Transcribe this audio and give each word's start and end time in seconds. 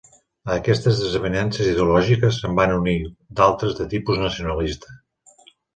A 0.49 0.53
aquestes 0.53 1.01
desavinences 1.01 1.69
ideològiques 1.73 2.41
se'n 2.41 2.59
van 2.63 2.75
unir 2.81 2.99
d'altres 3.41 3.79
de 3.83 3.91
tipus 3.97 4.27
nacionalista. 4.27 5.01